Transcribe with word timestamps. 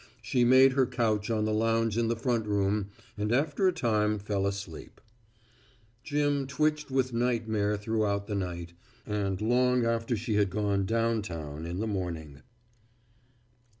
She 0.23 0.43
made 0.43 0.71
her 0.71 0.87
couch 0.87 1.29
on 1.29 1.45
the 1.45 1.53
lounge 1.53 1.95
in 1.95 2.07
the 2.07 2.15
front 2.15 2.47
room 2.47 2.87
and 3.19 3.31
after 3.31 3.67
a 3.67 3.71
time 3.71 4.17
fell 4.17 4.47
asleep. 4.47 4.99
Jim 6.03 6.47
twitched 6.47 6.89
with 6.89 7.13
nightmare 7.13 7.77
throughout 7.77 8.25
the 8.25 8.33
night, 8.33 8.73
and 9.05 9.39
long 9.39 9.85
after 9.85 10.17
she 10.17 10.37
had 10.37 10.49
gone 10.49 10.87
downtown 10.87 11.67
in 11.67 11.77
the 11.81 11.85
morning. 11.85 12.41